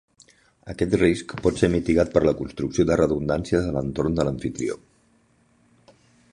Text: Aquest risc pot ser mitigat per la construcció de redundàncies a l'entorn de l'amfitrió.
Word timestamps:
Aquest 0.73 0.95
risc 1.01 1.33
pot 1.47 1.59
ser 1.63 1.69
mitigat 1.73 2.15
per 2.15 2.23
la 2.27 2.33
construcció 2.41 2.87
de 2.91 2.97
redundàncies 3.03 3.69
a 3.69 3.77
l'entorn 3.79 4.19
de 4.21 4.29
l'amfitrió. 4.29 4.79